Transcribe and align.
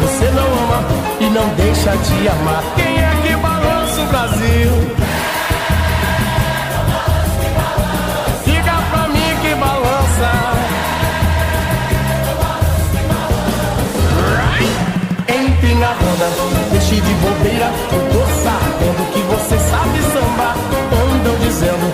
Você 0.00 0.30
não 0.30 0.44
ama 0.44 0.84
e 1.20 1.24
não 1.30 1.48
deixa 1.54 1.96
de 1.96 2.28
amar. 2.28 2.62
Quem 2.76 2.98
é 2.98 3.12
que 3.22 3.36
balança 3.36 4.00
o 4.00 4.06
Brasil? 4.06 4.72
Diga 8.44 8.76
pra 8.90 9.08
mim 9.08 9.36
que 9.42 9.54
balança. 9.54 10.30
Entre 15.28 15.74
na 15.74 15.88
roda, 15.88 16.28
deixe 16.70 16.96
de 17.00 17.14
bobeira. 17.14 17.70
Eu 17.92 18.00
tô 18.12 18.20
sabendo 18.42 19.12
que 19.12 19.20
você 19.22 19.58
sabe 19.70 19.98
sambar. 20.12 20.56
Andam 20.92 21.36
dizendo, 21.40 21.86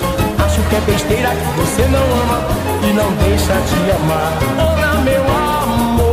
acho 0.44 0.60
que 0.68 0.76
é 0.76 0.80
besteira. 0.80 1.30
Você 1.56 1.82
não 1.88 2.04
ama 2.22 2.38
e 2.82 2.92
não 2.92 3.10
deixa 3.24 3.54
de 3.54 3.90
amar. 3.92 4.32
Ana, 4.58 5.00
meu 5.02 5.22
amor. 5.22 6.05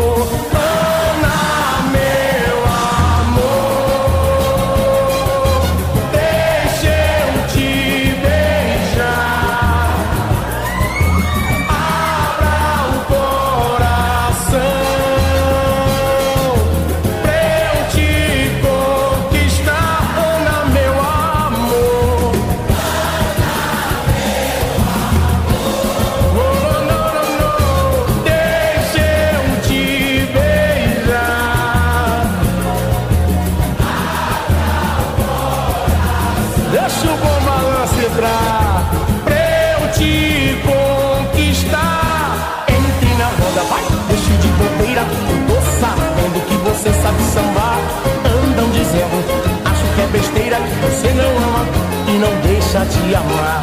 Deixa 52.73 52.85
de 52.85 53.16
amar. 53.16 53.61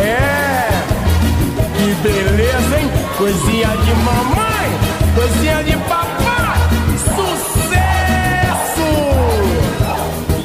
É, 0.00 0.68
que 1.76 1.94
beleza, 2.02 2.78
hein? 2.78 2.90
Coisinha 3.16 3.68
de 3.68 3.94
mamãe, 4.02 4.78
coisinha 5.14 5.62
de 5.62 5.76
papai. 5.88 6.58
Sucesso! 7.14 8.88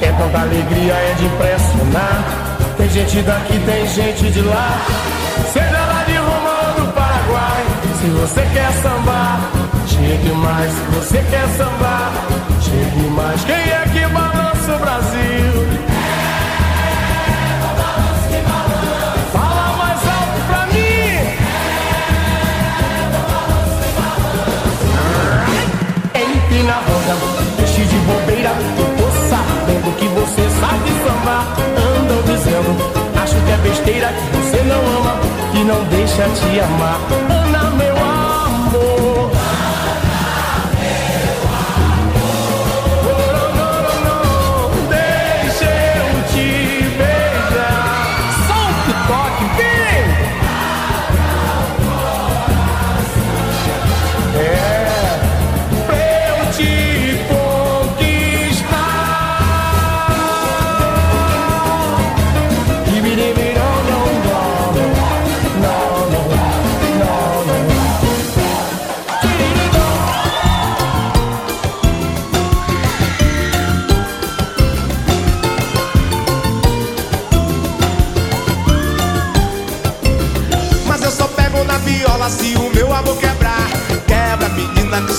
É 0.02 0.12
tanta 0.12 0.40
alegria, 0.40 0.94
é 0.94 1.16
de 1.18 1.26
impressionar. 1.26 2.24
Tem 2.78 2.90
gente 2.90 3.22
daqui, 3.24 3.60
tem 3.66 3.88
gente 3.88 4.32
de 4.32 4.42
lá. 4.42 4.78
Seja 5.52 5.72
lá 5.72 6.04
de 6.06 6.18
Roma 6.18 6.52
ou 6.68 6.86
do 6.86 6.94
Paraguai. 6.94 7.66
Se 8.00 8.08
você 8.10 8.42
quer 8.54 8.72
sambar, 8.84 9.40
chegue 9.88 10.32
mais. 10.34 10.72
Se 10.72 10.82
você 10.94 11.18
quer 11.32 11.48
sambar, 11.58 12.12
chegue 12.62 13.10
mais. 13.10 13.44
Quem 13.44 13.56
é 13.56 13.86
que 13.92 14.14
balança 14.14 14.76
o 14.76 14.80
Brasil? 14.80 15.27
Sabendo 29.88 29.96
que 29.98 30.08
você 30.08 30.42
sabe 30.60 30.90
sambar. 31.06 31.48
Andam 32.00 32.22
dizendo, 32.24 33.22
acho 33.22 33.36
que 33.36 33.52
é 33.52 33.58
besteira. 33.58 34.08
que 34.08 34.38
Você 34.38 34.64
não 34.64 35.00
ama 35.00 35.20
e 35.54 35.64
não 35.64 35.84
deixa 35.86 36.24
te 36.30 36.60
amar. 36.60 37.47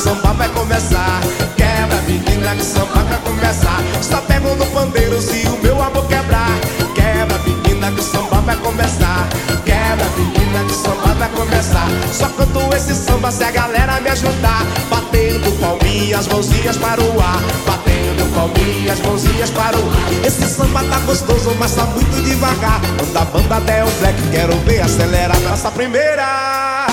Samba 0.09 0.33
vai 0.33 0.49
começar. 0.49 1.21
Quebra, 1.57 2.01
menina, 2.07 2.55
que 2.55 2.65
samba 2.65 3.03
vai 3.05 3.19
começar. 3.19 3.81
Só 4.01 4.21
pego 4.23 4.55
no 4.55 4.67
pandeiro 4.67 5.21
se 5.21 5.47
o 5.49 5.63
meu 5.63 5.83
amor 5.83 6.07
quebrar. 6.07 6.59
Quebra, 6.95 7.39
menina, 7.45 7.93
que 7.93 8.03
samba 8.03 8.41
vai 8.41 8.57
começar. 8.57 9.29
Quebra, 9.67 10.09
menina, 10.17 10.65
que 10.67 10.75
samba 10.75 11.15
vai 11.15 11.29
começar. 11.31 11.89
Só 12.13 12.29
canto 12.29 12.75
esse 12.75 12.95
samba 12.95 13.31
se 13.31 13.45
a 13.45 13.51
galera 13.51 14.01
me 14.01 14.09
ajudar. 14.09 14.65
Batendo 14.89 15.51
palminhas, 15.61 16.27
mãozinhas 16.29 16.77
para 16.77 17.03
o 17.03 17.21
ar 17.21 17.43
Batendo 17.67 18.35
palminhas, 18.35 18.99
mãozinhas 19.01 19.51
para 19.51 19.77
o 19.77 19.81
ar 19.81 20.27
Esse 20.27 20.47
samba 20.49 20.83
tá 20.85 20.99
gostoso, 21.01 21.55
mas 21.59 21.73
tá 21.73 21.85
muito 21.85 22.23
devagar 22.23 22.81
Quando 22.99 23.17
a 23.17 23.25
banda 23.25 23.61
der 23.61 23.85
o 23.85 23.91
black, 24.01 24.23
quero 24.31 24.57
ver 24.61 24.81
acelerar 24.81 25.37
Essa 25.53 25.71
primeira 25.71 26.87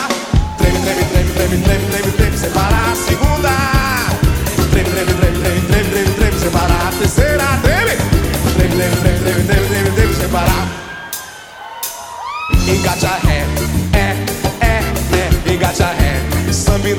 treme, 0.58 0.80
treme, 0.80 1.06
treme, 1.06 1.32
treme, 1.32 1.58
treme 1.64 1.85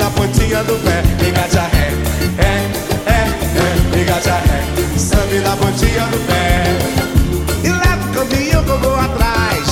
na 0.06 0.10
pontinha 0.12 0.62
do 0.62 0.74
pé. 0.84 1.02
Engate 1.26 1.58
a 1.58 1.66
ré, 1.66 1.90
é, 2.38 2.70
é, 3.10 3.98
é. 3.98 4.00
Engate 4.00 4.30
a 4.30 4.36
ré 4.36 4.64
Sambi 4.96 5.38
na 5.40 5.56
pontinha 5.56 6.06
do 6.06 6.18
pé. 6.26 6.78
E 7.64 7.68
leva 7.68 8.04
o 8.04 8.14
caminho 8.14 8.62
que 8.62 8.70
eu 8.70 8.78
vou 8.78 8.94
atrás. 8.94 9.68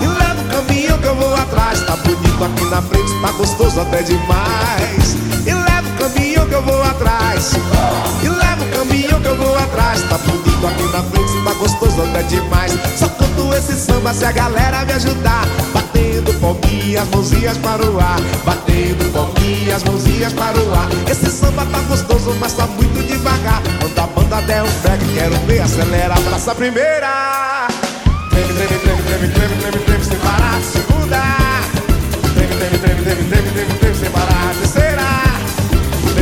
E 0.00 0.06
leva 0.06 0.40
o 0.40 0.66
caminho 0.66 0.98
que 0.98 1.06
eu 1.06 1.14
vou 1.14 1.34
atrás. 1.34 1.80
Tá 1.82 1.96
bonito 1.96 2.44
aqui 2.44 2.64
na 2.64 2.82
frente, 2.82 3.20
tá 3.22 3.30
gostoso 3.32 3.80
até 3.80 4.02
demais. 4.02 5.16
E 5.46 5.54
leva 5.54 5.88
o 5.88 5.98
caminho 5.98 6.46
que 6.46 6.54
eu 6.54 6.62
vou 6.62 6.82
atrás 6.82 7.19
E 7.40 8.28
leva 8.28 8.62
o 8.62 8.68
caminho 8.68 9.18
que 9.18 9.26
eu 9.26 9.36
vou 9.36 9.56
atrás 9.56 10.02
Tá 10.02 10.18
bonito 10.18 10.66
aqui 10.66 10.82
na 10.92 11.02
frente, 11.02 11.42
tá 11.42 11.54
gostoso 11.54 12.02
até 12.02 12.22
demais 12.24 12.72
Só 12.98 13.08
canto 13.08 13.54
esse 13.54 13.72
samba 13.80 14.12
se 14.12 14.26
a 14.26 14.32
galera 14.32 14.84
me 14.84 14.92
ajudar 14.92 15.46
Batendo 15.72 16.34
palminhas, 16.34 17.08
mãozinhas 17.08 17.56
para 17.56 17.82
o 17.82 17.98
ar 17.98 18.20
Batendo 18.44 19.10
palminhas, 19.10 19.82
mãozinhas 19.84 20.34
para 20.34 20.58
o 20.58 20.74
ar 20.74 20.88
Esse 21.10 21.30
samba 21.30 21.64
tá 21.64 21.78
gostoso, 21.88 22.36
mas 22.38 22.52
tá 22.52 22.66
muito 22.66 23.06
devagar 23.06 23.62
Quando 23.80 23.98
a 23.98 24.06
banda 24.06 24.42
der 24.42 24.62
um 24.62 24.80
break, 24.82 25.02
quero 25.14 25.34
ver 25.46 25.60
acelerar 25.60 26.18
Abraça 26.18 26.52
a 26.52 26.54
primeira 26.54 27.68
Treme, 28.28 28.52
treme, 28.52 28.78
treme, 28.80 29.02
treme, 29.02 29.28
treme, 29.28 29.56
treme, 29.62 29.84
treme 29.86 30.04
Sem 30.04 30.18
parar 30.18 30.60
segunda 30.60 31.22
Treme, 32.34 32.54
treme, 32.54 32.78
treme, 32.78 33.02
treme, 33.02 33.24
treme, 33.30 33.50
treme, 33.50 33.74
treme 33.78 33.94
Sem 33.94 34.10
parar 34.10 34.54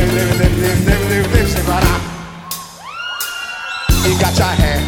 Sem 0.09 1.63
parar 1.63 2.01
Engate 4.05 4.41
a 4.41 4.51
ré, 4.51 4.79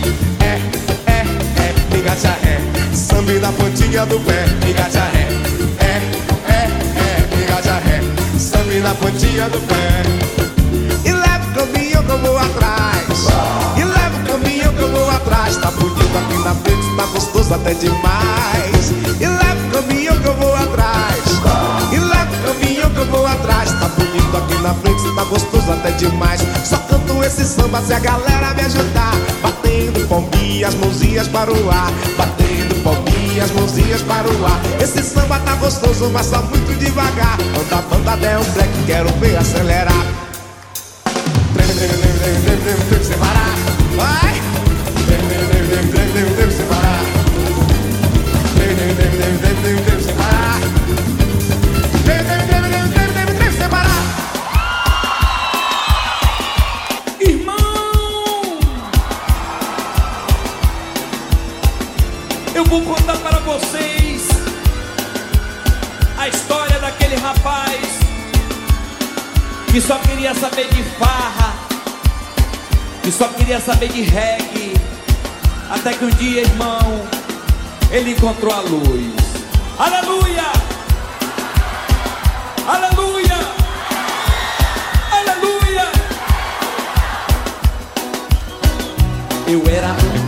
é, 0.41 0.59
é, 1.05 1.25
é 1.61 1.97
Engate 1.97 2.27
a 2.27 2.31
ré 2.31 2.59
Sambi 2.91 3.39
pontinha 3.39 4.05
do 4.07 4.19
pé 4.21 4.45
Engate 4.67 4.97
a 4.97 5.05
é, 5.05 5.27
é, 5.79 6.61
é 6.97 7.43
Engate 7.43 7.69
a 7.69 7.77
ré 7.77 8.01
Sambi 8.39 8.81
pontinha 8.99 9.47
do 9.49 9.59
pé 9.67 10.03
E 11.05 11.11
leva 11.11 11.45
o 11.45 11.53
caminho 11.53 12.03
que 12.03 12.11
eu 12.11 12.17
vou 12.17 12.37
atrás 12.39 13.27
E 13.77 13.83
leva 13.83 14.17
o 14.17 14.25
caminho 14.25 14.73
que 14.73 14.81
eu 14.81 14.91
vou 14.91 15.09
atrás 15.09 15.55
Tá 15.57 15.69
bonito 15.69 16.17
aqui 16.17 16.43
na 16.43 16.55
frente, 16.55 16.95
tá 16.97 17.05
gostoso 17.05 17.53
até 17.53 17.75
demais 17.75 18.91
E 19.19 19.27
leva 19.27 19.67
o 19.67 19.71
caminho 19.71 20.19
que 20.19 20.27
eu 20.27 20.33
vou 20.33 20.40
na 24.61 24.73
frente, 24.75 25.03
tá 25.15 25.23
gostoso 25.23 25.71
até 25.71 25.91
demais. 25.91 26.41
Só 26.63 26.77
canto 26.77 27.23
esse 27.23 27.43
samba 27.43 27.81
se 27.81 27.93
a 27.93 27.99
galera 27.99 28.53
me 28.53 28.61
ajudar. 28.61 29.13
Batendo 29.41 30.07
palminhas, 30.07 30.75
mãozinhas 30.75 31.27
para 31.27 31.51
o 31.51 31.69
ar. 31.69 31.91
Batendo 32.17 32.83
palminhas, 32.83 33.51
mãozinhas 33.51 34.01
para 34.03 34.27
o 34.29 34.45
ar. 34.45 34.59
Esse 34.81 35.03
samba 35.03 35.39
tá 35.39 35.55
gostoso, 35.55 36.09
mas 36.11 36.29
tá 36.29 36.41
muito 36.41 36.77
devagar. 36.77 37.37
Quando 37.53 37.73
a 37.73 37.81
banda 37.81 38.15
der 38.17 38.37
um 38.37 38.51
black, 38.51 38.71
quero 38.85 39.09
ver 39.19 39.37
acelerar. 39.37 40.05
Treme, 41.53 41.73
treme, 41.73 41.93
treme, 41.93 42.19
treme, 42.19 42.41
treme, 42.41 42.61
treme, 42.61 42.81
treme, 42.87 43.05
sem 43.05 43.17
parar 43.17 43.55
Vai! 43.95 44.41
Treme, 45.05 45.27
treme, 45.27 45.47
treme, 45.47 45.67
treme, 45.67 45.91
treme, 45.91 46.11
treme, 46.11 46.35
treme, 46.35 46.53
sem 46.53 46.65
parar 46.65 47.03
Treme, 48.55 48.75
treme, 48.75 48.95
treme, 48.95 49.17
treme, 49.17 49.37
treme, 49.37 49.61
treme, 49.61 49.81
treme, 49.81 49.90
rapaz 67.31 67.79
que 69.71 69.79
só 69.79 69.97
queria 69.99 70.33
saber 70.35 70.67
de 70.67 70.83
farra, 70.99 71.53
que 73.01 73.11
só 73.11 73.27
queria 73.29 73.59
saber 73.59 73.87
de 73.87 74.01
reggae, 74.01 74.73
até 75.69 75.93
que 75.93 76.03
um 76.03 76.09
dia, 76.09 76.41
irmão, 76.41 77.07
ele 77.89 78.11
encontrou 78.11 78.53
a 78.53 78.59
luz. 78.59 79.13
Aleluia! 79.79 80.43
Aleluia! 82.67 83.37
Aleluia! 85.13 85.87
Eu 89.47 89.63
era 89.73 89.87
um 89.87 90.20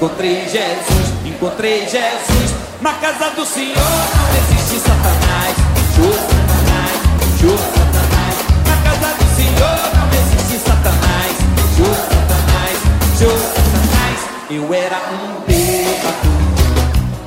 encontrei 0.00 0.48
Jesus, 0.48 1.12
encontrei 1.26 1.80
Jesus. 1.80 2.54
Na 2.80 2.94
casa 2.94 3.34
do 3.36 3.44
Senhor 3.44 3.76
não 3.76 4.56
existe 4.56 4.80
Satanás. 4.80 5.54
Show 5.94 6.14
Satanás, 6.14 6.96
show 7.38 7.58
Satanás, 7.58 8.34
Na 8.66 8.76
casa 8.80 9.14
do 9.18 9.26
Senhor 9.36 9.78
não 9.94 10.08
existe 10.08 10.56
Satanás. 10.66 11.36
show 11.76 11.92
Satanás, 11.92 12.78
show 13.18 13.38
Satanás. 13.38 14.18
Eu 14.50 14.72
era 14.72 14.96
um 15.12 15.44
bêbado 15.46 16.32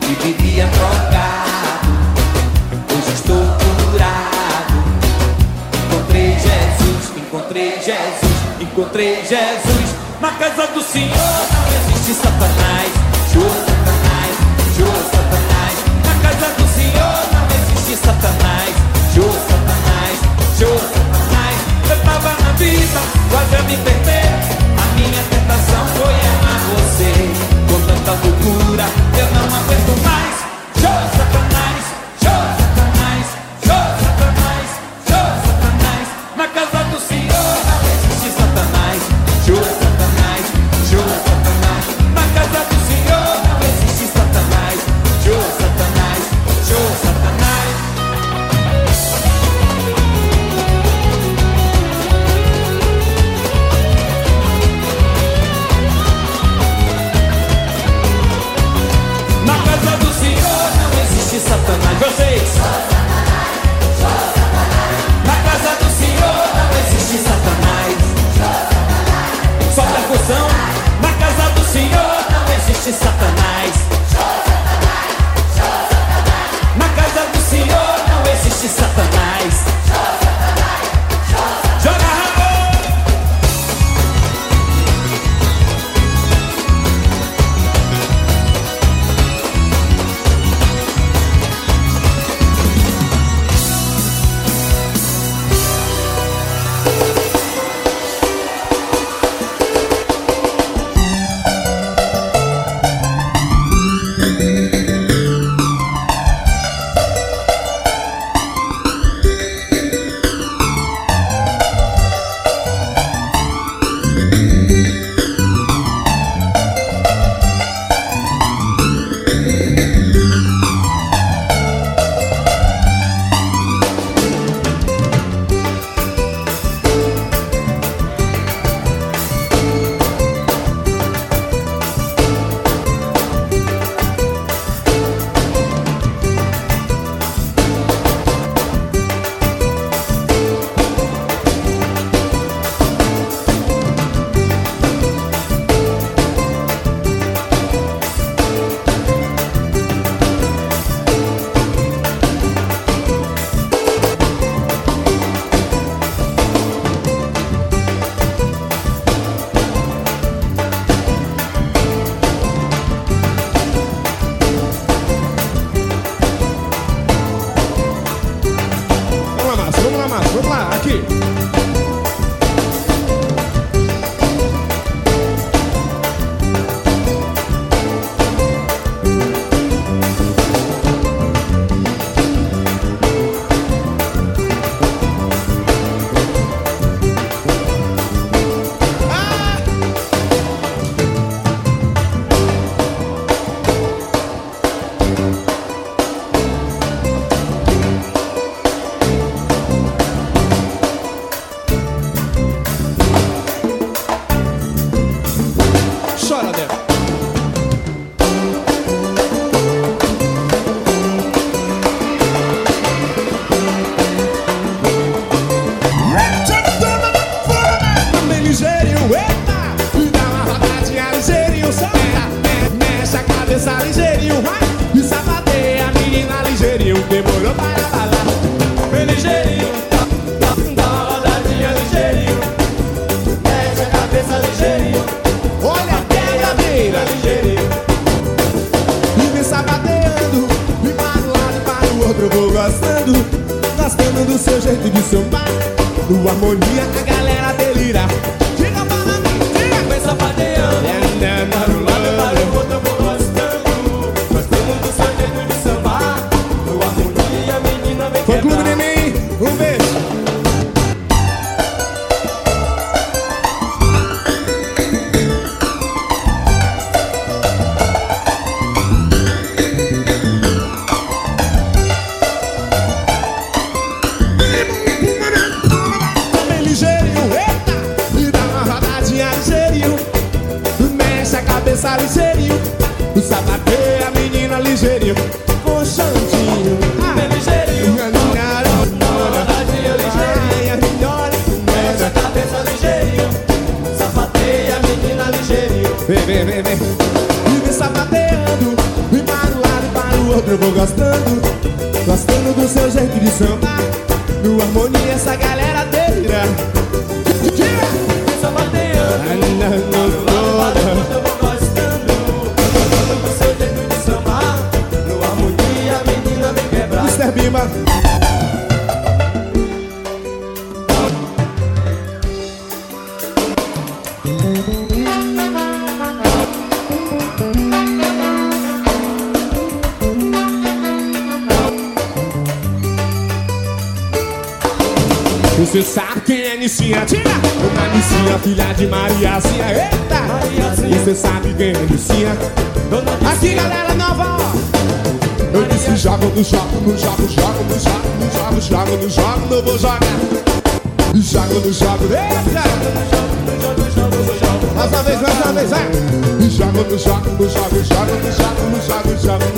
e 0.01 0.15
vivia 0.23 0.65
drogado. 0.65 1.93
Hoje 2.89 3.13
estou 3.13 3.45
curado. 3.91 4.81
Encontrei 5.85 6.39
Jesus, 6.39 7.17
encontrei 7.17 7.71
Jesus, 7.75 8.37
encontrei 8.59 9.15
Jesus. 9.17 9.93
Na 10.19 10.31
casa 10.31 10.65
do 10.67 10.81
Senhor 10.81 11.11
não 11.13 11.67
existe 11.67 11.92
Satanás. 12.11 12.91
Show 13.31 13.49
Satanás, 13.65 14.35
show 14.75 14.93
Satanás, 15.11 15.75
Na 16.03 16.13
casa 16.21 16.53
do 16.57 16.67
Senhor 16.75 17.17
não 17.31 17.45
existe 17.55 17.95
Satanás. 17.95 18.75
show 19.15 19.31
Satanás, 19.31 20.19
show 20.59 20.77
Satanás. 20.77 21.57
Eu 21.89 21.97
tava 22.03 22.29
na 22.43 22.51
vida, 22.57 22.99
quase 23.31 23.63
me 23.63 23.77
perder. 23.77 24.29
A 24.77 24.95
minha 24.95 25.23
tentação 25.31 25.87
foi 25.95 26.13
amar 26.13 26.61
você. 26.75 27.13
Com 27.71 27.79
tanta 27.87 28.11
loucura, 28.11 28.85
Eu 29.17 29.27
não 29.33 29.55
aguento 29.55 30.03
mais. 30.03 30.42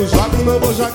Joga 0.06 0.24
jogo, 0.24 0.44
não 0.44 0.60
vou 0.60 0.74
jogar. 0.74 0.94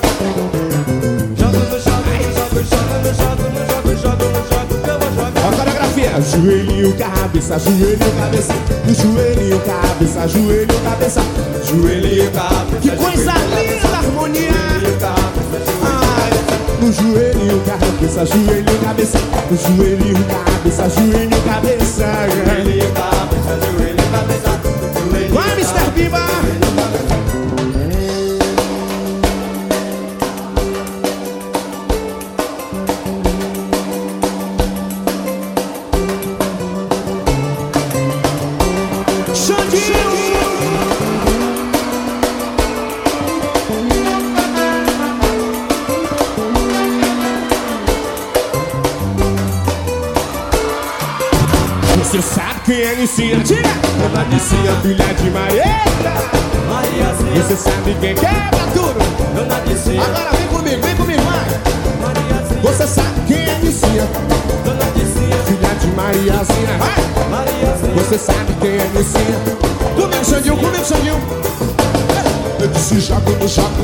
Jogo 1.37 1.57
no 1.57 1.79
joga 1.79 2.11
no 2.17 2.31
jogo, 2.33 2.57
jogo 2.63 2.95
no 3.03 3.11
jogo, 3.13 3.43
no 3.51 3.61
jogo, 3.67 3.89
jogo 4.01 4.25
no 4.25 4.41
jogo, 4.49 4.73
que 4.81 4.89
eu 4.89 4.99
vou 4.99 5.11
jogar. 5.11 5.41
A 5.41 5.51
coreografia: 5.57 6.11
joelho 6.21 6.93
cabeça, 6.93 7.59
joelho 7.59 8.11
cabeça. 8.17 8.53
joelho 8.87 9.59
cabeça, 9.59 10.27
joelho, 10.27 10.79
cabeça. 10.83 11.21
joelho 11.65 12.31
cabeça. 12.31 12.79
Que 12.81 12.91
coisa 12.91 13.33
linda, 13.33 13.87
a 13.87 13.97
harmonia. 13.97 14.51
No 16.79 16.91
joelho 16.91 17.61
cabeça, 17.65 18.25
joelho, 18.25 18.79
cabeça. 18.83 19.19
No 19.49 19.57
joelhinho, 19.57 20.25
cabeça, 20.25 20.89
joelho, 20.89 21.41
cabeça. 21.43 22.05
joelho 22.29 22.93
cabeça. 22.93 23.10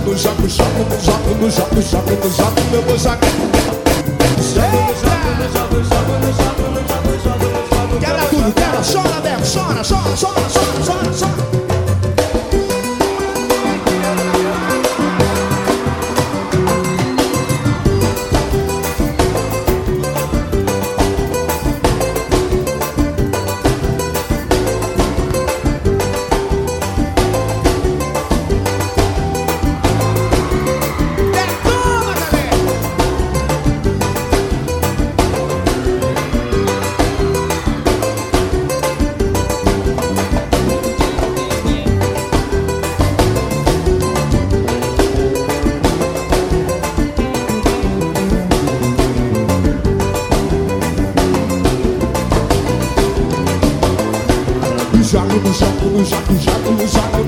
no 0.07 0.15
jaco, 0.15 0.47
jaco 0.47 0.85
no 0.89 0.97
jaco, 1.01 1.29
no 1.41 1.49
jaco, 1.49 1.81
jaco 1.81 2.29
jaco, 2.29 2.61
meu 2.71 2.81
vou 2.83 2.97
jaco. 2.97 3.25
Jaco 4.55 4.77
no 4.77 4.93
jaco, 5.03 5.29
no 5.37 5.47
jaco, 5.53 5.83
jaco 5.83 6.13
no 6.13 6.31
jaco, 6.31 6.63
jaco, 7.23 7.47
jaco 7.73 7.99
jaco. 7.99 8.27
Tudo, 8.29 8.51
quebra, 8.53 8.81
chora, 8.81 9.19
Bebo, 9.21 9.43
chora, 9.43 9.83
chora, 9.83 10.15
chora. 10.15 10.36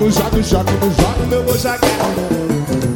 no 0.10 0.16
jato, 0.16 0.42
jato 0.42 0.72
no 0.74 0.92
jato, 0.92 1.28
meu 1.28 1.44
vou 1.44 1.56
jaca. 1.56 1.88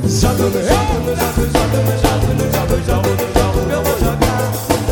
Jato 0.08 0.44
no 0.44 0.64
jato, 0.64 0.94
no 1.06 1.16
jato, 1.16 1.42
jato 1.54 1.78
no 1.78 1.94
jato, 2.02 2.26
no 2.34 2.46
jato, 2.52 2.78
jato 2.88 3.10
no 3.10 3.26
jato, 3.34 3.60
meu 3.68 3.82
boi 3.84 4.00
jaca. 4.02 4.34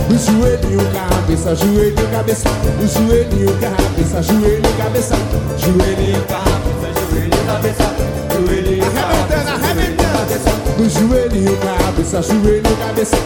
O 0.07 0.15
joelho, 0.17 0.81
cabeça, 0.93 1.55
joelho, 1.55 2.07
cabeça. 2.11 2.49
joelho, 2.93 3.25
joelhinho, 3.25 3.57
cabeça, 3.57 4.21
joelho, 4.21 4.69
cabeça. 4.77 5.15
joelho, 5.57 6.21
cabeça, 6.27 6.75
joelho, 7.09 7.39
cabeça. 7.47 7.87
Joelhinho, 8.29 8.85
arrebentando, 8.85 9.49
arrebentando. 9.49 10.89
Joelho, 10.89 11.57
cabeça, 11.57 12.21
joelho, 12.21 12.77
cabeça. 12.77 13.17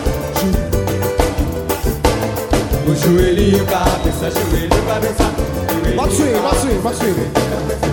O 2.87 2.95
joelhinho, 2.95 3.65
cabeça, 3.65 4.31
joelho, 4.31 4.85
cabeça. 4.87 5.25
Bota 5.95 6.09
o 6.09 6.15
swing, 6.15 6.39
bota 6.39 6.55
o 6.55 6.59
swing, 6.59 6.79
bota 6.79 6.95
o 6.95 6.99
swing. 6.99 7.84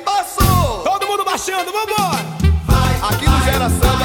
passou. 0.00 0.82
Todo 0.82 1.06
mundo 1.06 1.24
baixando, 1.24 1.70
vambora. 1.72 2.24
Vai, 2.66 2.94
Aqui 3.10 3.26
vai, 3.26 3.38
no 3.38 3.44
Geração. 3.44 3.99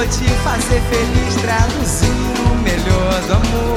vou 0.00 0.08
te 0.08 0.24
fazer 0.42 0.80
feliz, 0.88 1.34
traduzindo 1.42 2.40
o 2.50 2.56
melhor 2.62 3.20
do 3.26 3.34
amor. 3.34 3.76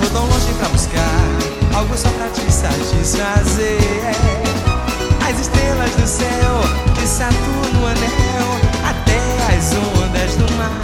Vou 0.00 0.10
tão 0.10 0.26
longe 0.26 0.52
pra 0.58 0.68
buscar 0.68 1.74
algo 1.74 1.96
só 1.96 2.10
pra 2.10 2.28
te 2.28 2.52
satisfazer. 2.52 3.80
As 5.26 5.40
estrelas 5.40 5.90
do 5.92 6.06
céu, 6.06 6.60
de 6.94 7.08
Saturno 7.08 7.86
anel, 7.86 8.48
até 8.84 9.56
as 9.56 9.72
ondas 9.72 10.34
do 10.36 10.52
mar. 10.58 10.78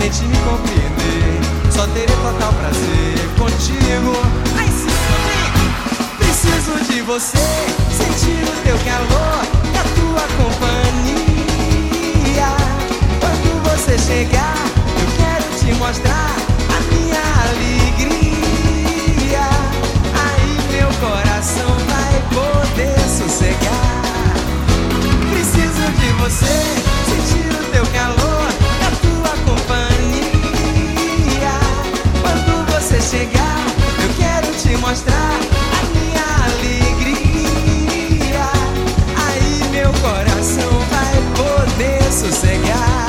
Tente 0.00 0.24
me 0.24 0.36
compreender, 0.38 1.40
só 1.70 1.86
terei 1.86 2.06
total 2.16 2.52
prazer 2.54 3.28
contigo. 3.38 4.12
Ai, 4.58 4.66
sim, 4.66 4.88
preciso 6.18 6.92
de 6.92 7.00
você, 7.02 7.38
sentir 7.96 8.42
o 8.42 8.62
teu 8.64 8.76
calor, 8.78 9.46
a 9.78 9.84
tua 9.94 10.22
companhia 10.36 11.19
você 13.90 13.98
chegar, 13.98 14.54
eu 15.00 15.06
quero 15.16 15.42
te 15.58 15.74
mostrar 15.74 16.36
a 16.76 16.78
minha 16.94 17.22
alegria. 17.48 19.48
Aí 20.14 20.52
meu 20.70 20.90
coração 21.00 21.70
vai 21.88 22.14
poder 22.30 23.00
sossegar. 23.08 24.34
Preciso 25.32 25.84
de 25.98 26.08
você, 26.22 26.56
sentir 27.08 27.50
o 27.52 27.64
teu 27.72 27.84
calor, 27.86 28.48
a 28.86 28.88
tua 29.02 29.32
companhia. 29.44 31.56
Quando 32.22 32.52
você 32.72 32.98
chegar, 33.00 33.60
eu 34.04 34.10
quero 34.16 34.48
te 34.54 34.76
mostrar 34.76 35.16
a 35.16 35.82
minha 35.96 36.26
alegria. 36.44 38.48
Aí 39.26 39.52
meu 39.72 39.90
coração 39.94 40.72
vai 40.90 41.14
poder 41.34 42.02
sossegar. 42.12 42.99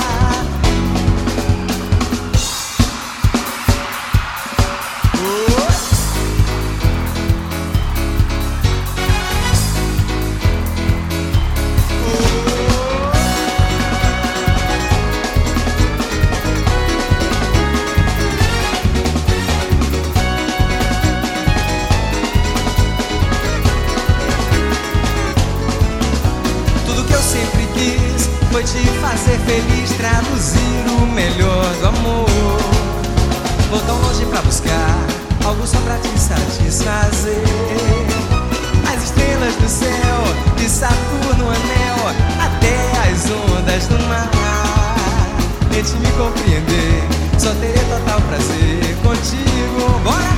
contigo. 49.12 50.00
Bora! 50.06 50.32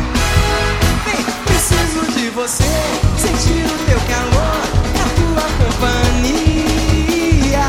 Vem, 1.06 1.22
preciso 1.46 2.02
de 2.12 2.32
você, 2.32 2.74
sentir 3.18 3.64
o 3.66 3.78
teu 3.86 4.00
calor, 4.10 4.64
a 5.00 5.06
tua 5.20 5.46
companhia. 5.64 7.68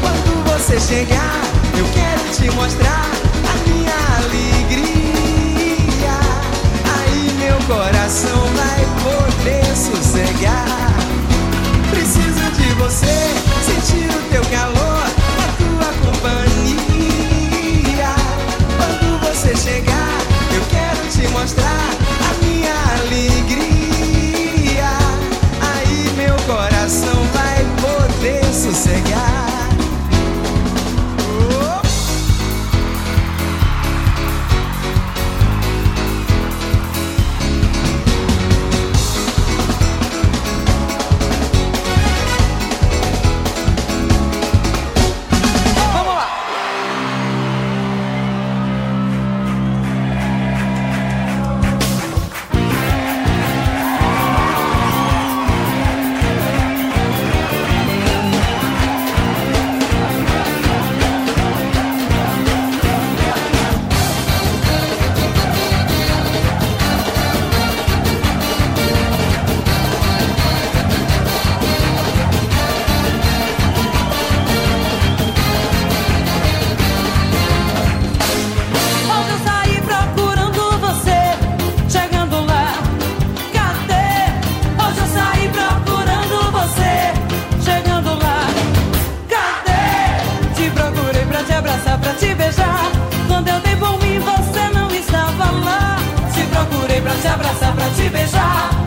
Quando 0.00 0.30
você 0.48 0.80
chegar, 0.80 1.42
eu 1.76 1.84
quero 1.92 2.24
te 2.32 2.50
mostrar 2.56 3.04
a 3.50 3.52
minha 3.68 3.98
alegria. 4.16 6.16
Aí 6.96 7.20
meu 7.38 7.58
coração 7.66 8.40
vai 8.56 8.80
poder 9.04 9.68
sossegar. 9.76 10.94
Preciso 11.90 12.50
de 12.52 12.72
você. 12.74 13.49
mostrar. 21.40 21.79
beijar. 98.10 98.79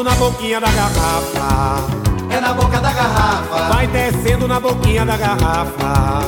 Ralando 0.00 0.04
na 0.04 0.14
boquinha 0.16 0.60
da 0.60 0.68
garrafa. 0.70 1.84
É 2.30 2.40
na 2.40 2.54
boca 2.54 2.80
da 2.80 2.90
garrafa, 2.90 3.68
Vai 3.74 3.86
descendo 3.86 4.48
na 4.48 4.58
boquinha 4.58 5.04
da 5.04 5.16
garrafa. 5.16 6.22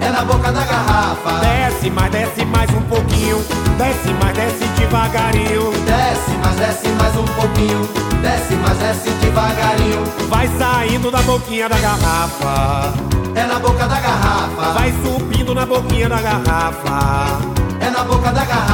é 0.00 0.10
na 0.10 0.22
boca 0.24 0.52
da 0.52 0.64
garrafa. 0.64 1.40
Desce, 1.40 1.90
mas 1.90 2.10
desce 2.12 2.44
mais 2.44 2.70
um 2.70 2.82
pouquinho. 2.82 3.38
Desce, 3.78 4.14
mas 4.22 4.36
desce 4.36 4.64
devagarinho. 4.78 5.72
Desce, 5.84 6.30
mas 6.40 6.56
desce 6.56 6.88
mais 6.90 7.16
um 7.16 7.24
pouquinho. 7.24 7.88
Desce, 8.22 8.54
mas 8.54 8.78
desce 8.78 9.10
devagarinho. 9.10 10.04
Vai 10.28 10.48
saindo 10.56 11.10
da 11.10 11.22
boquinha 11.22 11.68
da 11.68 11.78
garrafa. 11.78 12.94
É 13.34 13.44
na 13.44 13.58
boca 13.58 13.88
da 13.88 14.00
garrafa, 14.00 14.72
Vai 14.72 14.94
subindo 15.02 15.52
na 15.52 15.66
boquinha 15.66 16.08
da 16.08 16.20
garrafa. 16.20 17.38
é 17.80 17.90
na 17.90 18.04
boca 18.04 18.30
da 18.30 18.44
garrafa. 18.44 18.65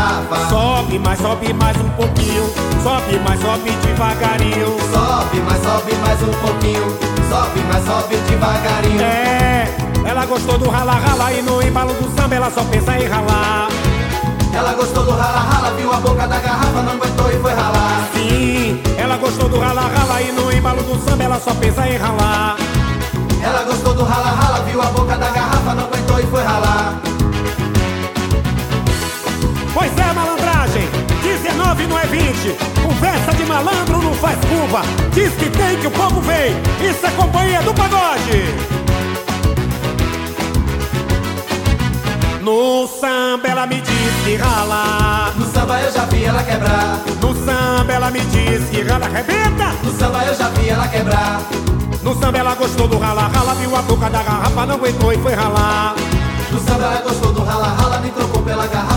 Sobe, 0.48 0.98
mas 0.98 1.18
sobe 1.18 1.52
mais 1.52 1.76
um 1.76 1.88
pouquinho. 1.90 2.44
Sobe, 2.82 3.20
mas 3.24 3.40
sobe 3.40 3.70
devagarinho. 3.70 4.76
Sobe, 4.90 5.40
mas 5.40 5.62
sobe 5.62 5.94
mais 5.96 6.22
um 6.22 6.32
pouquinho. 6.40 6.98
Sobe, 7.28 7.60
mas 7.68 7.84
sobe 7.84 8.16
devagarinho. 8.16 9.02
É, 9.02 9.68
ela 10.04 10.26
gostou 10.26 10.58
do 10.58 10.68
rala 10.70 10.92
rala 10.92 11.32
e 11.32 11.42
no 11.42 11.62
embalo 11.62 11.92
do 11.94 12.10
samba 12.16 12.34
ela 12.34 12.50
só 12.50 12.62
pensa 12.64 12.98
em 12.98 13.06
ralar. 13.06 13.68
Ela 14.54 14.74
gostou 14.74 15.04
do 15.04 15.12
rala, 15.12 15.40
rala, 15.40 15.70
viu 15.76 15.92
a 15.92 15.96
boca 15.96 16.26
da 16.26 16.38
garrafa, 16.38 16.82
não 16.82 16.92
aguentou 16.92 17.30
e 17.30 17.38
foi 17.38 17.52
ralar. 17.52 18.08
Sim, 18.14 18.82
ela 18.98 19.16
gostou 19.16 19.48
do 19.48 19.58
rala 19.58 19.82
rala 19.82 20.20
e 20.20 20.32
no 20.32 20.52
embalo 20.52 20.82
do 20.82 20.98
samba 21.08 21.24
ela 21.24 21.40
só 21.40 21.54
pensa 21.54 21.88
em 21.88 21.96
ralar. 21.96 22.56
Ela 23.42 23.62
gostou 23.64 23.94
do 23.94 24.04
rala, 24.04 24.30
rala, 24.30 24.64
viu 24.64 24.80
a 24.80 24.86
boca 24.86 25.16
da 25.16 25.28
garrafa, 25.30 25.74
não 25.74 25.84
aguentou 25.84 26.20
e 26.20 26.26
foi 26.26 26.42
ralar. 26.42 27.11
Pois 29.74 29.98
é, 29.98 30.12
malandragem, 30.12 30.88
19 31.22 31.86
não 31.86 31.98
é 31.98 32.06
20. 32.06 32.56
Conversa 32.82 33.32
de 33.32 33.44
malandro 33.44 34.02
não 34.02 34.14
faz 34.14 34.38
curva. 34.44 34.82
Diz 35.12 35.32
que 35.34 35.48
tem 35.50 35.78
que 35.78 35.86
o 35.86 35.90
povo 35.90 36.20
vem. 36.20 36.54
Isso 36.88 37.06
é 37.06 37.10
companhia 37.12 37.62
do 37.62 37.72
pagode. 37.72 38.72
No 42.42 42.88
samba 42.88 43.48
ela 43.48 43.66
me 43.66 43.80
diz 43.80 44.24
que 44.24 44.36
rala. 44.36 45.32
No 45.36 45.46
samba 45.46 45.80
eu 45.80 45.92
já 45.92 46.04
vi 46.06 46.24
ela 46.24 46.42
quebrar. 46.42 46.98
No 47.20 47.34
samba 47.44 47.92
ela 47.92 48.10
me 48.10 48.20
diz 48.20 48.68
que 48.68 48.82
rala, 48.82 49.06
arrebenta. 49.06 49.72
No 49.82 49.96
samba 49.96 50.24
eu 50.24 50.34
já 50.34 50.48
vi 50.48 50.68
ela 50.68 50.88
quebrar. 50.88 51.40
No 52.02 52.20
samba 52.20 52.38
ela 52.38 52.54
gostou 52.56 52.88
do 52.88 52.98
rala, 52.98 53.28
rala, 53.28 53.54
viu 53.54 53.74
a 53.76 53.82
boca 53.82 54.10
da 54.10 54.22
garrafa, 54.24 54.66
não 54.66 54.74
aguentou 54.74 55.12
e 55.12 55.18
foi 55.18 55.34
ralar. 55.34 55.94
No 56.50 56.60
samba 56.60 56.84
ela 56.84 57.00
gostou 57.02 57.32
do 57.32 57.44
rala, 57.44 57.68
rala, 57.68 57.98
me 58.00 58.10
trocou 58.10 58.42
pela 58.42 58.66
garrafa, 58.66 58.91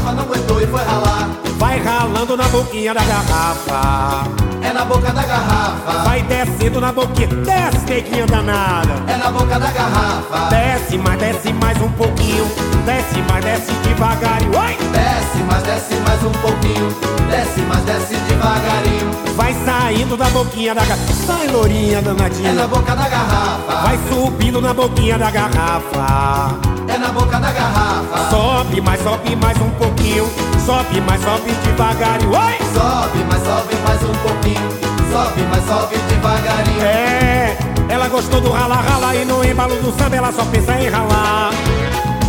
foi 0.76 0.84
ralar. 0.84 1.30
Vai 1.57 1.80
ralando 1.80 2.36
na 2.36 2.47
boquinha 2.49 2.93
da 2.93 3.01
garrafa. 3.01 4.28
É 4.61 4.73
na 4.73 4.84
boca 4.84 5.11
da 5.13 5.23
garrafa. 5.23 6.03
Vai 6.03 6.21
descendo 6.23 6.82
na 6.82 6.91
boquinha, 6.91 7.28
desce, 7.28 7.86
neguinha 7.88 8.26
danada. 8.26 8.93
É 9.07 9.15
na 9.15 9.32
boca 9.32 9.57
da 9.57 9.71
garrafa. 9.71 10.49
Desce, 10.49 10.97
mas 10.97 11.17
desce 11.17 11.53
mais 11.53 11.82
um 11.82 11.89
pouquinho. 11.91 12.45
Desce, 12.86 13.23
mas 13.30 13.45
desce 13.45 13.71
devagarinho. 13.84 14.51
Oi! 14.59 14.78
Desce, 14.91 15.05
mas 15.43 15.63
desce 15.63 15.95
mais 16.07 16.23
um 16.23 16.31
pouquinho. 16.31 16.89
Desce, 17.29 17.61
mas 17.61 17.83
desce 17.83 18.15
devagarinho. 18.15 19.11
Vai 19.36 19.53
saindo 19.65 20.15
da 20.17 20.25
boquinha 20.29 20.73
da 20.73 20.81
garrafa. 20.86 21.13
Sai, 21.25 21.47
lourinha 21.47 21.97
É 21.97 22.01
na 22.01 22.13
danadinha. 22.13 22.67
boca 22.67 22.95
da 22.95 23.07
garrafa. 23.09 23.75
Vai 23.83 23.99
subindo 24.09 24.61
na 24.61 24.73
boquinha 24.73 25.17
da 25.17 25.29
garrafa. 25.31 26.55
É 26.88 26.97
na 26.97 27.09
boca 27.09 27.39
da 27.39 27.51
garrafa. 27.51 28.29
Sobe, 28.29 28.81
mas 28.81 29.01
sobe 29.01 29.36
mais 29.36 29.57
um 29.61 29.69
pouquinho. 29.71 30.29
Sobe, 30.65 31.01
mas 31.07 31.21
sobe 31.21 31.51
devagarinho. 31.63 32.31
Oi! 32.31 32.57
Sobe, 32.73 33.25
mas 33.29 33.43
sobe 33.43 33.75
mais 33.88 34.03
um 34.03 34.13
pouquinho. 34.27 34.69
Sobe, 35.11 35.41
mas 35.51 35.65
sobe 35.67 35.95
devagarinho. 36.09 36.81
É, 36.81 37.57
ela 37.89 38.07
gostou 38.07 38.41
do 38.41 38.51
rala 38.51 38.75
rala 38.75 39.15
e 39.15 39.25
no 39.25 39.43
embalo 39.43 39.75
do 39.75 39.91
samba 39.97 40.15
ela 40.15 40.31
só 40.31 40.43
pensa 40.45 40.73
em 40.79 40.89
ralar. 40.89 41.51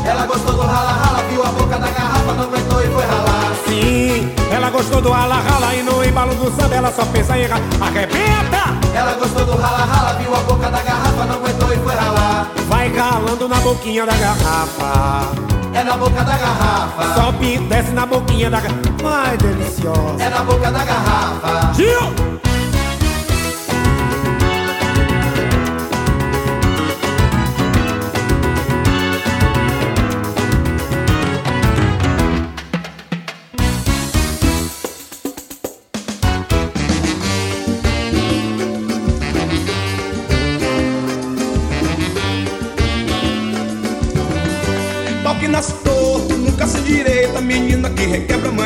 Ela 0.07 0.27
gostou 0.27 0.53
do 0.55 0.63
rala 0.63 0.93
rala, 0.93 1.23
viu 1.29 1.43
a 1.43 1.47
boca 1.49 1.79
da 1.79 1.89
garrafa, 1.91 2.33
não 2.33 2.45
aguentou 2.45 2.81
e 2.83 2.87
foi 2.87 3.05
ralar. 3.05 3.53
Sim, 3.67 4.33
ela 4.51 4.71
gostou 4.71 5.01
do 5.01 5.11
rala 5.11 5.35
rala 5.35 5.75
e 5.75 5.83
no 5.83 6.05
embalo 6.05 6.35
do 6.35 6.51
samba 6.57 6.75
ela 6.77 6.93
só 6.93 7.05
pensa 7.07 7.37
em. 7.37 7.45
Arrebenta! 7.45 8.77
Ela 8.95 9.13
gostou 9.15 9.45
do 9.45 9.57
rala 9.57 9.85
rala, 9.85 10.13
viu 10.15 10.35
a 10.35 10.39
boca 10.39 10.71
da 10.71 10.83
garrafa, 10.83 11.25
não 11.25 11.35
aguentou 11.37 11.73
e 11.73 11.77
foi 11.79 11.95
ralar. 11.95 12.51
Vai 12.69 12.89
ralando 12.97 13.49
na 13.49 13.57
boquinha 13.57 14.07
da 14.07 14.15
garrafa. 14.15 15.29
É 15.75 15.85
na 15.85 15.97
boca 15.97 16.25
da 16.25 16.37
garrafa. 16.37 17.15
Sobe, 17.15 17.59
desce 17.59 17.91
na 17.91 18.07
boquinha 18.07 18.49
da 18.49 18.61
garrafa. 18.61 18.83
Ai, 19.05 19.37
deliciosa. 19.37 20.23
É 20.23 20.31
na 20.31 20.45
boca 20.45 20.71
da 20.71 20.85
garrafa. 20.85 21.75
Gil! 21.75 22.46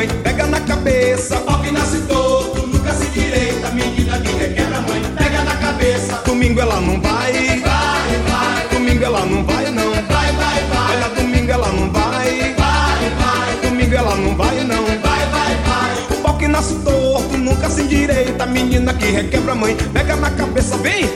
Mãe, 0.01 0.07
pega 0.23 0.47
na 0.47 0.59
cabeça. 0.61 1.37
Pau 1.41 1.61
que 1.61 1.71
nasce 1.71 1.99
torto, 2.01 2.65
nunca 2.67 2.91
se 2.93 3.05
direita, 3.07 3.69
menina 3.69 4.19
que 4.19 4.31
requebra 4.31 4.81
mãe, 4.81 5.01
pega 5.17 5.43
na 5.43 5.55
cabeça. 5.55 6.21
Domingo 6.25 6.59
ela 6.59 6.81
não 6.81 6.99
vai, 6.99 7.33
vai, 7.59 8.11
vai. 8.27 8.67
Domingo 8.71 9.03
ela 9.03 9.25
não 9.25 9.43
vai 9.43 9.71
não, 9.71 9.91
vai, 9.91 10.31
vai, 10.33 10.63
vai. 10.63 10.95
Olha, 10.95 11.09
domingo 11.09 11.51
ela 11.51 11.71
não 11.71 11.91
vai, 11.91 12.53
vai, 12.57 13.09
vai. 13.21 13.69
Domingo 13.69 13.95
ela 13.95 14.15
não 14.15 14.35
vai 14.35 14.63
não, 14.63 14.85
vai, 14.85 15.25
vai, 15.33 15.55
vai. 15.67 16.17
O 16.17 16.21
pau 16.23 16.37
que 16.37 16.47
nasce 16.47 16.75
torto, 16.83 17.37
nunca 17.37 17.69
se 17.69 17.81
endireita, 17.83 18.45
menina 18.45 18.93
que 18.93 19.05
requebra 19.05 19.53
mãe, 19.53 19.75
pega 19.93 20.15
na 20.15 20.31
cabeça, 20.31 20.77
vem. 20.77 21.07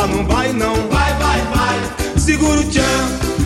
Ela 0.00 0.08
não 0.08 0.24
vai 0.24 0.50
não, 0.54 0.74
vai, 0.88 1.12
vai, 1.18 1.40
vai. 1.54 2.18
Segura 2.18 2.58
o 2.58 2.64
tchan, 2.64 2.80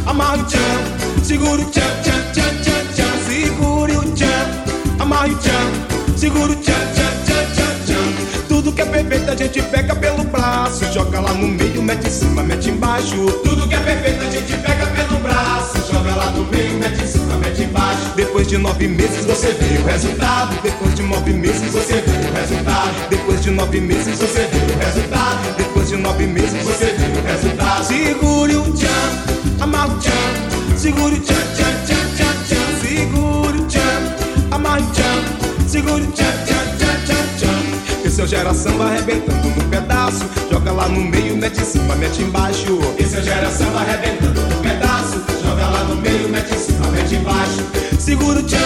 amarra 0.07 0.37
o 0.37 0.45
tchan, 0.45 1.25
segura 1.25 1.61
o 1.61 1.65
tchan, 1.65 1.81
tchan, 2.05 2.33
tchan, 2.33 2.63
tchan, 2.63 2.85
tchan. 2.95 3.27
Segura 3.27 3.99
o 3.99 4.13
tchan, 4.13 5.01
amarra 5.01 5.27
o 5.27 5.35
tchan, 5.35 6.17
segura 6.17 6.53
o 6.53 6.55
tchan, 6.55 6.73
tchan, 6.95 7.11
tchan, 7.25 7.55
tchan, 7.57 7.87
tchan. 7.87 8.47
Tudo 8.47 8.73
que 8.73 8.83
é 8.83 8.87
perfeito 8.87 9.33
a 9.33 9.35
gente 9.35 9.63
pega 9.63 9.97
pelo 9.97 10.23
braço, 10.23 10.85
joga 10.93 11.19
lá 11.19 11.35
no 11.35 11.49
meio, 11.49 11.83
mete 11.83 12.07
em 12.07 12.11
cima, 12.11 12.45
mete 12.45 12.71
embaixo. 12.71 13.17
Tudo 13.43 13.67
que 13.67 13.75
é 13.75 13.81
perfeito 13.81 14.23
a 14.23 14.31
gente 14.31 14.57
pega 14.59 14.87
pelo 14.87 15.19
braço, 15.19 15.93
joga 15.93 16.15
lá 16.15 16.31
no 16.31 16.45
meio, 16.45 16.79
mete 16.79 17.03
em 17.03 17.07
cima, 17.09 17.37
mete 17.39 17.65
embaixo. 17.65 18.13
Depois 18.15 18.47
de 18.47 18.59
nove 18.59 18.87
meses 18.87 19.25
você 19.25 19.49
vê 19.55 19.83
o 19.83 19.85
resultado. 19.87 20.57
Depois 20.63 20.95
de 20.95 21.03
nove 21.03 21.33
meses 21.33 21.73
você 21.73 21.95
vê 21.95 22.29
o 22.29 22.33
resultado. 22.33 23.09
Depois 23.11 23.43
de 23.43 23.51
nove 23.51 23.81
meses 23.81 24.17
você 24.17 24.47
vê 24.47 24.73
o 24.73 24.79
resultado. 24.79 25.64
Depois 25.85 25.91
de 25.91 25.97
nove 25.97 26.27
meses 26.27 26.63
você 26.65 26.87
vê 26.87 27.19
o 27.19 27.23
resultado. 27.23 27.85
Segure 27.85 28.57
o 28.57 28.73
tchan, 28.73 29.61
amarra 29.61 29.93
o 29.93 29.99
tchan. 29.99 30.79
Segure 30.79 31.15
o 31.15 31.21
tchan, 31.21 31.35
tchan, 31.35 31.75
tchan, 31.85 32.17
tchan, 32.17 32.35
tchan. 32.47 32.81
Segure 32.81 33.59
o 33.59 33.67
tchan, 33.67 34.51
amarra 34.51 34.81
o 34.81 34.93
tchan. 34.93 35.69
Segure 35.69 36.03
o 36.03 36.07
tchan, 36.13 36.25
tchan, 36.47 36.77
tchan, 36.79 36.97
tchan, 37.05 37.27
tchan. 37.37 38.07
Esse 38.07 38.21
é 38.21 38.25
o 38.25 38.27
geração 38.27 38.81
arrebentando 38.81 39.47
no 39.47 39.65
pedaço. 39.69 40.25
Joga 40.51 40.73
lá 40.73 40.89
no 40.89 41.05
meio, 41.05 41.37
mete 41.37 41.61
em 41.61 41.65
cima, 41.65 41.95
mete 41.97 42.23
embaixo. 42.23 42.79
Esse 42.99 43.17
é 43.17 43.21
o 43.21 43.23
geração 43.23 43.77
arrebentando 43.77 44.41
no 44.41 44.57
pedaço. 44.63 45.23
Joga 45.45 45.67
lá 45.67 45.85
no 45.85 45.97
meio, 45.97 46.31
mete 46.31 46.55
em 46.55 46.59
cima, 46.59 46.89
mete 46.93 47.15
embaixo. 47.17 47.63
Segura 47.99 48.41
o 48.41 48.43
tchan, 48.43 48.57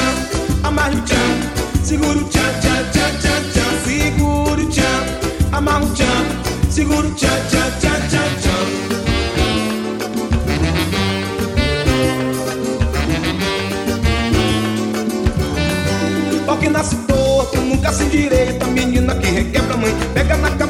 amarra 0.62 0.93
o 0.93 1.03
tchan. 1.03 1.83
Segura 1.83 2.16
o 2.16 2.25
tchan, 2.25 2.41
tchan, 2.61 2.91
tchan, 2.93 3.19
tchan, 3.19 3.43
tchan. 3.51 3.85
Segura 3.85 4.62
o 4.62 4.66
tchan, 4.69 5.57
amarra 5.57 5.85
o 5.85 5.91
tchan. 5.91 5.97
Segura 6.79 7.09
o 7.09 7.14
tchan, 7.14 7.29
tchan, 7.51 7.72
tchan, 7.81 8.01
tchan, 8.09 8.31
tchan. 8.39 8.66
Pau 16.47 16.57
que 16.57 16.68
nasce 16.68 16.95
torto, 17.09 17.61
nunca 17.62 17.93
se 17.93 18.05
endireita. 18.05 18.64
Menina 18.68 19.16
que 19.16 19.26
requebra 19.26 19.76
mãe, 19.76 19.93
pega 20.14 20.37
na 20.37 20.51
cabeça. 20.51 20.68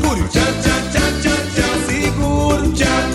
Tchan. 0.00 0.10
Segura 0.10 0.20
o 0.20 0.28
tchan, 0.28 0.40
tchan, 0.62 0.80
tchan, 0.90 1.12
tchan, 1.20 1.40
tchan. 1.54 1.86
Segura 1.86 2.62
o 2.62 2.72
tchan, 2.72 3.06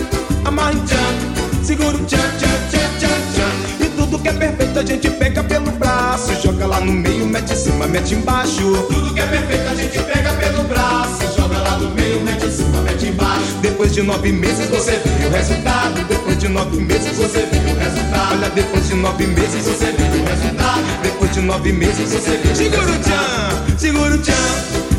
amarra 0.44 0.72
o 0.72 0.80
tchan. 0.86 1.64
Segura 1.64 1.96
o 1.96 2.04
tchan, 2.04 2.18
tchan, 2.38 2.58
tchan, 2.70 2.88
tchan, 2.98 3.20
tchan. 3.34 3.84
E 3.84 3.88
tudo 3.96 4.18
que 4.18 4.28
é 4.28 4.32
perfeito 4.32 4.78
a 4.78 4.84
gente 4.84 5.10
pega 5.10 5.42
pelo 5.44 5.70
braço. 5.72 6.32
Joga 6.42 6.66
lá 6.66 6.80
no 6.80 6.92
meio, 6.92 7.26
mete 7.26 7.52
em 7.52 7.56
cima, 7.56 7.86
mete 7.86 8.14
embaixo. 8.14 8.86
Tudo 8.88 9.14
que 9.14 9.20
é 9.20 9.26
perfeito 9.26 9.68
a 9.68 9.74
gente 9.74 9.98
pega 9.98 10.32
pelo 10.34 10.64
braço. 10.64 11.22
Joga 11.36 11.58
lá 11.58 11.78
no 11.78 11.90
meio, 11.90 12.20
mete 12.20 12.46
em 12.46 12.50
cima, 12.50 12.80
mete 12.82 13.06
embaixo. 13.06 13.56
Depois 13.60 13.92
de 13.92 14.02
nove 14.02 14.32
meses 14.32 14.68
você 14.68 14.92
vê 14.92 15.26
o 15.26 15.30
resultado. 15.30 16.04
Depois 16.08 16.38
de 16.38 16.48
nove 16.48 16.80
meses 16.80 17.16
você 17.16 17.46
vê 17.46 17.56
o 17.58 17.78
resultado. 17.78 18.32
Olha, 18.32 18.50
depois 18.50 18.88
de 18.88 18.94
nove 18.94 19.26
meses 19.26 19.64
você 19.64 19.86
vê 19.86 20.02
o 20.02 20.24
resultado. 20.24 21.02
Depois 21.02 21.32
de 21.32 21.40
nove 21.40 21.72
meses 21.72 22.12
você 22.12 22.36
vê 22.36 22.52
o 22.52 22.56
Segura 22.56 22.92
o 22.92 22.98
tchan, 22.98 23.78
segura 23.78 24.14
o 24.14 24.18
tchan, 24.18 24.32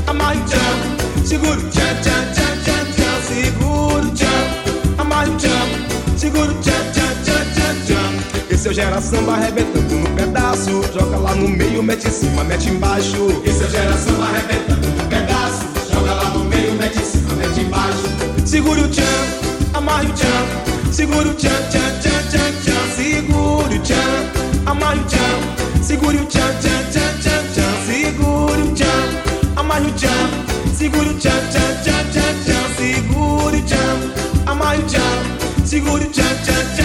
amarra 0.08 0.36
o 0.36 0.46
tchan. 0.46 1.07
Segura 1.28 1.60
o 1.60 1.64
tchan, 1.64 1.94
tchan, 2.02 2.24
tchan, 2.32 2.56
tchan, 2.64 2.86
tchan. 2.96 3.22
Segura 3.28 4.06
o 4.06 4.12
tchan, 4.12 4.98
amarra 4.98 5.30
o 5.30 5.36
tchan. 5.36 6.18
Segura 6.18 6.52
o 6.52 6.56
tchan, 6.62 6.72
tchan, 6.94 7.16
tchan, 7.26 7.44
tchan, 7.54 7.76
tchan. 7.86 8.50
Esse 8.50 8.70
é 8.70 8.72
o 8.72 8.74
geração 8.74 9.30
arrebentando 9.30 9.94
no 9.96 10.10
pedaço. 10.12 10.82
Joga 10.94 11.18
lá 11.18 11.36
no 11.36 11.50
meio, 11.50 11.84
mete 11.84 12.08
em 12.08 12.12
cima, 12.12 12.46
mete 12.46 12.70
embaixo. 12.70 13.42
Esse 13.44 13.62
é 13.62 13.68
o 13.68 13.70
geração 13.70 14.24
arrebentando 14.24 14.88
no 14.88 15.04
pedaço. 15.10 15.66
Joga 15.92 16.14
lá 16.14 16.30
no 16.30 16.46
meio, 16.46 16.74
mete 16.76 16.98
em 16.98 17.04
cima, 17.04 17.34
mete 17.34 17.60
embaixo. 17.60 18.04
Segura 18.46 18.82
o 18.84 18.88
tchan, 18.88 19.04
amarra 19.74 20.06
o 20.06 20.14
tchan. 20.14 20.94
Segura 20.94 21.28
o 21.28 21.34
tchan, 21.34 21.50
tchan, 21.70 22.00
tchan, 22.00 22.24
tchan, 22.32 22.54
tchan. 22.64 22.96
Segura 22.96 23.80
tchan, 23.80 24.66
amarra 24.66 24.96
o 24.96 25.04
tchan. 25.04 25.84
Segura 25.84 26.22
o 26.22 26.26
tchan, 26.26 26.54
tchan, 26.62 26.90
tchan, 26.90 27.20
tchan, 27.20 27.44
tchan. 27.54 27.86
Segura 27.86 28.64
o 28.64 28.74
tchan, 28.74 29.58
amarra 29.58 29.82
o 29.82 29.92
tchan. 29.92 30.47
Segura 30.78 31.10
o 31.10 31.14
tchan, 31.16 31.32
tchan, 31.50 31.82
tchan, 31.82 32.06
tchan, 32.12 32.36
tchan. 32.46 32.76
Segura 32.78 33.58
o 33.58 33.62
tchan, 33.64 33.98
amarra 34.46 34.78
o 34.78 34.84
tchan. 34.84 35.66
Segura 35.66 36.04
o 36.04 36.08
tchan, 36.08 36.36
tchan, 36.44 36.76
tchan. 36.76 36.77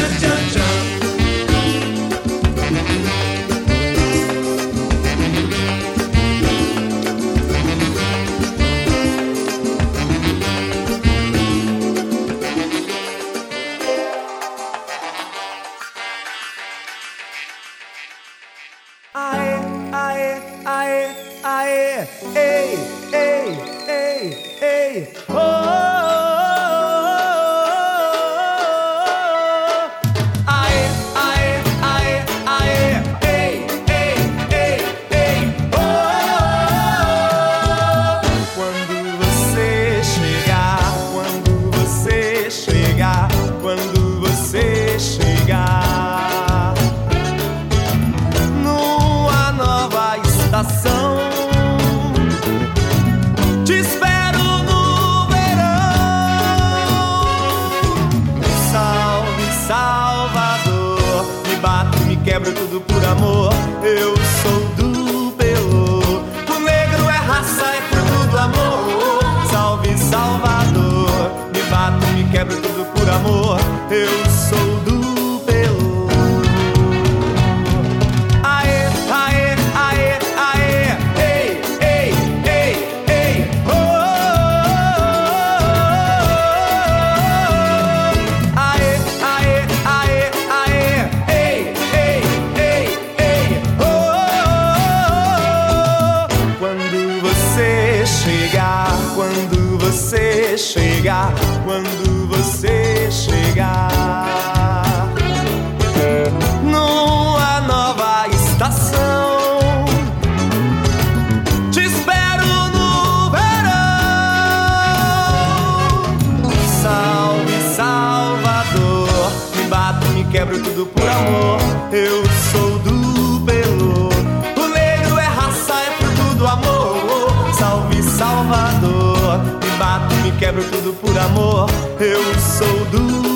negro 120.52 120.62
tudo 120.62 120.86
por 120.86 121.08
amor. 121.08 121.58
Eu 121.92 122.22
sou 122.52 122.78
do 122.80 123.40
Belo. 123.40 124.08
O 124.56 124.68
negro 124.68 125.18
é 125.18 125.24
raça, 125.24 125.74
é 125.74 125.90
fruto 125.96 126.34
do 126.36 126.46
amor. 126.46 127.54
Salve 127.58 128.02
Salvador. 128.02 129.38
Me 129.62 129.70
bato, 129.78 130.14
me 130.16 130.32
quebro 130.32 130.62
tudo 130.64 130.92
por 130.94 131.16
amor. 131.18 131.70
Eu 131.98 132.22
sou 132.38 132.84
do 132.86 133.31